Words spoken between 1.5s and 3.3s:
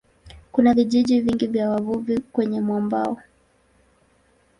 wavuvi kwenye mwambao.